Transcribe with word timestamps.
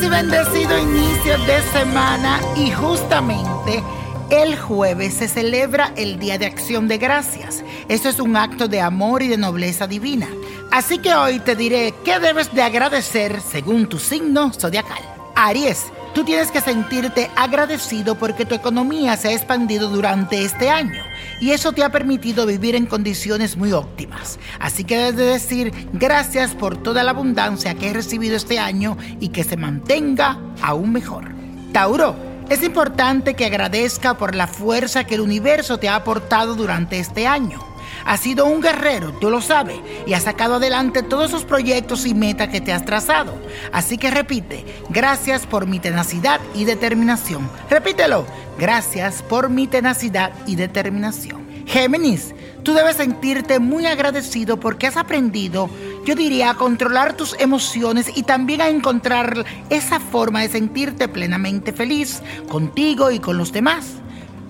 bendecido 0.00 0.76
inicio 0.76 1.38
de 1.46 1.62
semana 1.72 2.40
y 2.56 2.70
justamente 2.70 3.82
el 4.28 4.58
jueves 4.58 5.14
se 5.14 5.28
celebra 5.28 5.92
el 5.96 6.18
Día 6.18 6.36
de 6.36 6.46
Acción 6.46 6.88
de 6.88 6.98
Gracias. 6.98 7.62
Esto 7.88 8.08
es 8.08 8.18
un 8.18 8.36
acto 8.36 8.66
de 8.66 8.80
amor 8.80 9.22
y 9.22 9.28
de 9.28 9.36
nobleza 9.36 9.86
divina. 9.86 10.28
Así 10.72 10.98
que 10.98 11.14
hoy 11.14 11.38
te 11.38 11.54
diré 11.54 11.94
qué 12.04 12.18
debes 12.18 12.52
de 12.52 12.62
agradecer 12.62 13.40
según 13.40 13.88
tu 13.88 13.98
signo 13.98 14.52
zodiacal. 14.52 15.00
Aries, 15.36 15.86
Tú 16.14 16.22
tienes 16.22 16.52
que 16.52 16.60
sentirte 16.60 17.28
agradecido 17.34 18.14
porque 18.14 18.46
tu 18.46 18.54
economía 18.54 19.16
se 19.16 19.28
ha 19.28 19.32
expandido 19.32 19.88
durante 19.88 20.44
este 20.44 20.70
año 20.70 21.02
y 21.40 21.50
eso 21.50 21.72
te 21.72 21.82
ha 21.82 21.90
permitido 21.90 22.46
vivir 22.46 22.76
en 22.76 22.86
condiciones 22.86 23.56
muy 23.56 23.72
óptimas. 23.72 24.38
Así 24.60 24.84
que 24.84 24.96
debes 24.96 25.16
de 25.16 25.24
decir 25.24 25.88
gracias 25.92 26.54
por 26.54 26.76
toda 26.76 27.02
la 27.02 27.10
abundancia 27.10 27.74
que 27.74 27.90
he 27.90 27.92
recibido 27.92 28.36
este 28.36 28.60
año 28.60 28.96
y 29.18 29.30
que 29.30 29.42
se 29.42 29.56
mantenga 29.56 30.38
aún 30.62 30.92
mejor. 30.92 31.32
Tauro, 31.72 32.14
es 32.48 32.62
importante 32.62 33.34
que 33.34 33.46
agradezca 33.46 34.16
por 34.16 34.36
la 34.36 34.46
fuerza 34.46 35.04
que 35.04 35.16
el 35.16 35.20
universo 35.20 35.78
te 35.78 35.88
ha 35.88 35.96
aportado 35.96 36.54
durante 36.54 37.00
este 37.00 37.26
año. 37.26 37.73
Has 38.04 38.20
sido 38.20 38.46
un 38.46 38.60
guerrero, 38.60 39.12
tú 39.12 39.30
lo 39.30 39.40
sabes, 39.40 39.78
y 40.06 40.12
has 40.12 40.24
sacado 40.24 40.56
adelante 40.56 41.02
todos 41.02 41.30
esos 41.30 41.44
proyectos 41.44 42.06
y 42.06 42.14
metas 42.14 42.48
que 42.48 42.60
te 42.60 42.72
has 42.72 42.84
trazado. 42.84 43.34
Así 43.72 43.96
que 43.98 44.10
repite, 44.10 44.64
gracias 44.90 45.46
por 45.46 45.66
mi 45.66 45.80
tenacidad 45.80 46.40
y 46.54 46.64
determinación. 46.64 47.48
Repítelo, 47.70 48.26
gracias 48.58 49.22
por 49.22 49.48
mi 49.48 49.66
tenacidad 49.66 50.32
y 50.46 50.56
determinación. 50.56 51.44
Géminis, 51.66 52.34
tú 52.62 52.74
debes 52.74 52.96
sentirte 52.96 53.58
muy 53.58 53.86
agradecido 53.86 54.60
porque 54.60 54.86
has 54.86 54.96
aprendido, 54.96 55.70
yo 56.04 56.14
diría, 56.14 56.50
a 56.50 56.56
controlar 56.56 57.16
tus 57.16 57.34
emociones 57.40 58.10
y 58.14 58.22
también 58.22 58.60
a 58.60 58.68
encontrar 58.68 59.44
esa 59.70 59.98
forma 59.98 60.42
de 60.42 60.50
sentirte 60.50 61.08
plenamente 61.08 61.72
feliz 61.72 62.22
contigo 62.48 63.10
y 63.10 63.18
con 63.18 63.38
los 63.38 63.52
demás. 63.52 63.86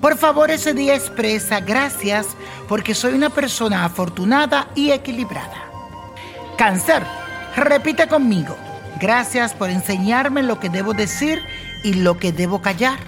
Por 0.05 0.19
favor, 0.19 0.51
ese 0.51 0.75
día 0.75 0.95
expresa 0.95 1.61
gracias 1.61 2.27
porque 2.69 2.95
soy 2.95 3.15
una 3.15 3.31
persona 3.31 3.87
afortunada 3.87 4.69
y 4.75 4.91
equilibrada. 4.91 5.71
Cáncer, 6.59 7.03
repite 7.57 8.07
conmigo. 8.07 8.55
Gracias 9.01 9.55
por 9.55 9.71
enseñarme 9.71 10.43
lo 10.43 10.61
que 10.61 10.69
debo 10.69 10.93
decir 10.93 11.41
y 11.85 11.95
lo 11.95 12.19
que 12.19 12.33
debo 12.33 12.61
callar. 12.61 12.99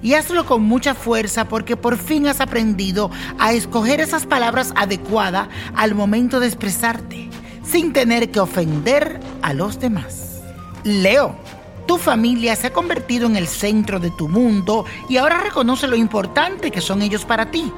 Y 0.00 0.14
hazlo 0.14 0.46
con 0.46 0.62
mucha 0.62 0.94
fuerza 0.94 1.44
porque 1.44 1.76
por 1.76 1.98
fin 1.98 2.26
has 2.26 2.40
aprendido 2.40 3.10
a 3.38 3.52
escoger 3.52 4.00
esas 4.00 4.24
palabras 4.24 4.72
adecuadas 4.76 5.48
al 5.76 5.94
momento 5.94 6.40
de 6.40 6.46
expresarte, 6.46 7.28
sin 7.62 7.92
tener 7.92 8.30
que 8.30 8.40
ofender 8.40 9.20
a 9.42 9.52
los 9.52 9.78
demás. 9.78 10.40
Leo, 10.84 11.36
tu 11.90 11.98
familia 11.98 12.54
se 12.54 12.68
ha 12.68 12.72
convertido 12.72 13.26
en 13.26 13.34
el 13.34 13.48
centro 13.48 13.98
de 13.98 14.12
tu 14.12 14.28
mundo 14.28 14.84
y 15.08 15.16
ahora 15.16 15.40
reconoce 15.40 15.88
lo 15.88 15.96
importante 15.96 16.70
que 16.70 16.80
son 16.80 17.02
ellos 17.02 17.24
para 17.24 17.50
ti. 17.50 17.72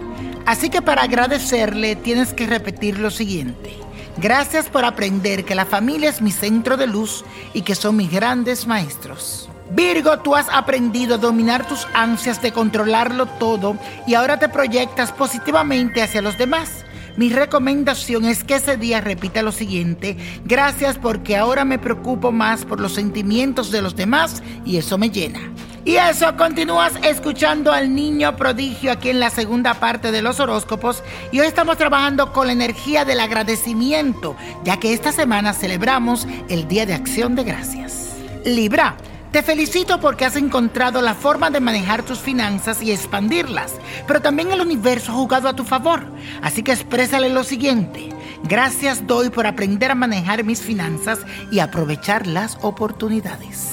Así 0.44 0.68
que 0.68 0.82
para 0.82 1.04
agradecerle 1.04 1.96
tienes 1.96 2.34
que 2.34 2.46
repetir 2.46 2.98
lo 2.98 3.10
siguiente. 3.10 3.74
Gracias 4.18 4.68
por 4.68 4.84
aprender 4.84 5.46
que 5.46 5.54
la 5.54 5.64
familia 5.64 6.10
es 6.10 6.20
mi 6.20 6.30
centro 6.30 6.76
de 6.76 6.88
luz 6.88 7.24
y 7.54 7.62
que 7.62 7.74
son 7.74 7.96
mis 7.96 8.10
grandes 8.10 8.66
maestros. 8.66 9.48
Virgo, 9.70 10.18
tú 10.18 10.36
has 10.36 10.50
aprendido 10.50 11.14
a 11.14 11.18
dominar 11.18 11.66
tus 11.66 11.88
ansias 11.94 12.42
de 12.42 12.52
controlarlo 12.52 13.24
todo 13.24 13.78
y 14.06 14.12
ahora 14.12 14.38
te 14.38 14.50
proyectas 14.50 15.10
positivamente 15.10 16.02
hacia 16.02 16.20
los 16.20 16.36
demás. 16.36 16.84
Mi 17.16 17.28
recomendación 17.28 18.24
es 18.24 18.42
que 18.42 18.54
ese 18.54 18.76
día 18.76 19.00
repita 19.00 19.42
lo 19.42 19.52
siguiente, 19.52 20.16
gracias 20.44 20.98
porque 20.98 21.36
ahora 21.36 21.64
me 21.64 21.78
preocupo 21.78 22.32
más 22.32 22.64
por 22.64 22.80
los 22.80 22.94
sentimientos 22.94 23.70
de 23.70 23.82
los 23.82 23.94
demás 23.96 24.42
y 24.64 24.78
eso 24.78 24.96
me 24.96 25.10
llena. 25.10 25.40
Y 25.84 25.96
eso, 25.96 26.36
continúas 26.36 26.92
escuchando 27.02 27.72
al 27.72 27.94
niño 27.94 28.36
prodigio 28.36 28.92
aquí 28.92 29.10
en 29.10 29.18
la 29.18 29.30
segunda 29.30 29.74
parte 29.74 30.12
de 30.12 30.22
los 30.22 30.38
horóscopos 30.38 31.02
y 31.32 31.40
hoy 31.40 31.48
estamos 31.48 31.76
trabajando 31.76 32.32
con 32.32 32.46
la 32.46 32.52
energía 32.52 33.04
del 33.04 33.18
agradecimiento, 33.18 34.36
ya 34.64 34.78
que 34.78 34.92
esta 34.92 35.10
semana 35.10 35.52
celebramos 35.52 36.26
el 36.48 36.68
Día 36.68 36.86
de 36.86 36.94
Acción 36.94 37.34
de 37.34 37.44
Gracias. 37.44 38.14
Libra. 38.44 38.96
Te 39.32 39.42
felicito 39.42 39.98
porque 39.98 40.26
has 40.26 40.36
encontrado 40.36 41.00
la 41.00 41.14
forma 41.14 41.48
de 41.48 41.58
manejar 41.58 42.02
tus 42.02 42.18
finanzas 42.18 42.82
y 42.82 42.92
expandirlas, 42.92 43.72
pero 44.06 44.20
también 44.20 44.52
el 44.52 44.60
universo 44.60 45.10
ha 45.10 45.14
jugado 45.14 45.48
a 45.48 45.56
tu 45.56 45.64
favor. 45.64 46.04
Así 46.42 46.62
que 46.62 46.72
exprésale 46.72 47.30
lo 47.30 47.42
siguiente. 47.42 48.10
Gracias 48.42 49.06
doy 49.06 49.30
por 49.30 49.46
aprender 49.46 49.90
a 49.90 49.94
manejar 49.94 50.44
mis 50.44 50.60
finanzas 50.60 51.20
y 51.50 51.60
aprovechar 51.60 52.26
las 52.26 52.58
oportunidades. 52.60 53.70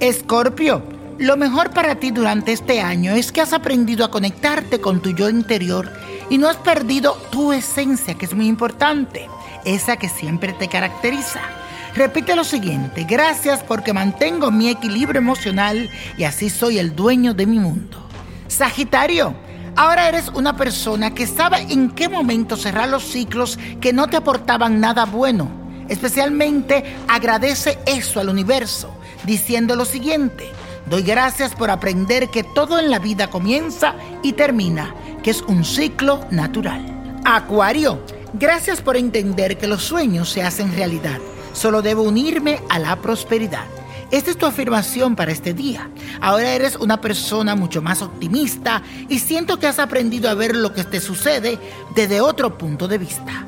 Escorpio, 0.00 0.82
lo 1.18 1.36
mejor 1.36 1.70
para 1.70 1.94
ti 1.94 2.10
durante 2.10 2.50
este 2.50 2.80
año 2.80 3.12
es 3.12 3.30
que 3.30 3.40
has 3.40 3.52
aprendido 3.52 4.04
a 4.04 4.10
conectarte 4.10 4.80
con 4.80 5.00
tu 5.00 5.10
yo 5.10 5.28
interior 5.28 5.92
y 6.28 6.38
no 6.38 6.48
has 6.48 6.56
perdido 6.56 7.14
tu 7.30 7.52
esencia, 7.52 8.14
que 8.14 8.24
es 8.24 8.34
muy 8.34 8.48
importante, 8.48 9.28
esa 9.64 9.96
que 9.96 10.08
siempre 10.08 10.54
te 10.54 10.66
caracteriza. 10.66 11.57
Repite 11.98 12.36
lo 12.36 12.44
siguiente, 12.44 13.02
gracias 13.02 13.64
porque 13.64 13.92
mantengo 13.92 14.52
mi 14.52 14.68
equilibrio 14.68 15.18
emocional 15.18 15.90
y 16.16 16.22
así 16.22 16.48
soy 16.48 16.78
el 16.78 16.94
dueño 16.94 17.34
de 17.34 17.44
mi 17.44 17.58
mundo. 17.58 17.98
Sagitario, 18.46 19.34
ahora 19.74 20.08
eres 20.08 20.28
una 20.28 20.56
persona 20.56 21.12
que 21.12 21.26
sabe 21.26 21.66
en 21.68 21.90
qué 21.90 22.08
momento 22.08 22.56
cerrar 22.56 22.88
los 22.88 23.02
ciclos 23.02 23.58
que 23.80 23.92
no 23.92 24.06
te 24.06 24.16
aportaban 24.16 24.78
nada 24.78 25.06
bueno. 25.06 25.50
Especialmente 25.88 26.84
agradece 27.08 27.80
eso 27.84 28.20
al 28.20 28.28
universo, 28.28 28.96
diciendo 29.24 29.74
lo 29.74 29.84
siguiente, 29.84 30.44
doy 30.86 31.02
gracias 31.02 31.52
por 31.52 31.68
aprender 31.68 32.28
que 32.28 32.44
todo 32.44 32.78
en 32.78 32.92
la 32.92 33.00
vida 33.00 33.28
comienza 33.28 33.96
y 34.22 34.34
termina, 34.34 34.94
que 35.24 35.30
es 35.30 35.42
un 35.42 35.64
ciclo 35.64 36.24
natural. 36.30 37.18
Acuario, 37.24 38.00
gracias 38.34 38.82
por 38.82 38.96
entender 38.96 39.58
que 39.58 39.66
los 39.66 39.82
sueños 39.82 40.28
se 40.28 40.44
hacen 40.44 40.72
realidad 40.76 41.18
Solo 41.58 41.82
debo 41.82 42.02
unirme 42.02 42.62
a 42.68 42.78
la 42.78 42.94
prosperidad. 43.02 43.64
Esta 44.12 44.30
es 44.30 44.38
tu 44.38 44.46
afirmación 44.46 45.16
para 45.16 45.32
este 45.32 45.54
día. 45.54 45.90
Ahora 46.20 46.52
eres 46.52 46.76
una 46.76 47.00
persona 47.00 47.56
mucho 47.56 47.82
más 47.82 48.00
optimista 48.00 48.80
y 49.08 49.18
siento 49.18 49.58
que 49.58 49.66
has 49.66 49.80
aprendido 49.80 50.30
a 50.30 50.34
ver 50.34 50.54
lo 50.54 50.72
que 50.72 50.84
te 50.84 51.00
sucede 51.00 51.58
desde 51.96 52.20
otro 52.20 52.56
punto 52.56 52.86
de 52.86 52.98
vista. 52.98 53.44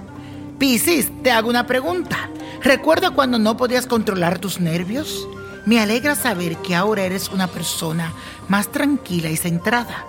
Piscis, 0.59 1.09
te 1.23 1.31
hago 1.31 1.49
una 1.49 1.69
pregunta. 1.69 2.29
¿Recuerda 2.65 3.11
cuando 3.11 3.39
no 3.39 3.57
podías 3.57 3.87
controlar 3.87 4.41
tus 4.41 4.59
nervios? 4.59 5.29
Me 5.65 5.79
alegra 5.79 6.17
saber 6.17 6.57
que 6.57 6.75
ahora 6.75 7.05
eres 7.05 7.29
una 7.29 7.47
persona 7.47 8.13
más 8.49 8.73
tranquila 8.73 9.31
y 9.31 9.37
centrada. 9.37 10.05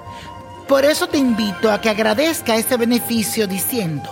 Por 0.67 0.85
eso 0.85 1.05
te 1.05 1.19
invito 1.19 1.71
a 1.71 1.79
que 1.81 1.91
agradezca 1.91 2.55
ese 2.55 2.77
beneficio 2.77 3.45
diciendo, 3.45 4.09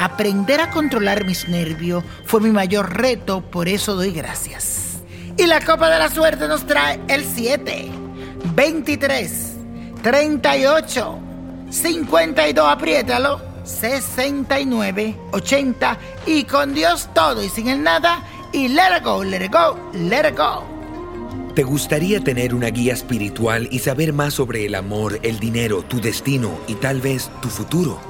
Aprender 0.00 0.62
a 0.62 0.70
controlar 0.70 1.26
mis 1.26 1.46
nervios 1.46 2.02
fue 2.24 2.40
mi 2.40 2.48
mayor 2.48 2.96
reto, 2.96 3.42
por 3.42 3.68
eso 3.68 3.96
doy 3.96 4.12
gracias. 4.12 5.02
Y 5.36 5.44
la 5.44 5.60
copa 5.60 5.90
de 5.90 5.98
la 5.98 6.08
suerte 6.08 6.48
nos 6.48 6.66
trae 6.66 6.98
el 7.06 7.22
7, 7.22 7.90
23, 8.54 9.52
38, 10.02 11.18
52, 11.68 12.66
apriétalo, 12.66 13.42
69, 13.62 15.16
80 15.32 15.98
y 16.24 16.44
con 16.44 16.72
Dios 16.72 17.10
todo 17.14 17.44
y 17.44 17.50
sin 17.50 17.68
el 17.68 17.82
nada 17.82 18.22
y 18.54 18.68
let 18.68 18.96
it 18.96 19.04
go, 19.04 19.22
let 19.22 19.44
it 19.44 19.52
go, 19.52 19.78
let 19.92 20.26
it 20.26 20.34
go. 20.34 20.64
¿Te 21.54 21.62
gustaría 21.62 22.20
tener 22.20 22.54
una 22.54 22.68
guía 22.68 22.94
espiritual 22.94 23.68
y 23.70 23.80
saber 23.80 24.14
más 24.14 24.32
sobre 24.32 24.64
el 24.64 24.76
amor, 24.76 25.20
el 25.22 25.38
dinero, 25.38 25.82
tu 25.82 26.00
destino 26.00 26.58
y 26.68 26.76
tal 26.76 27.02
vez 27.02 27.30
tu 27.42 27.50
futuro? 27.50 28.09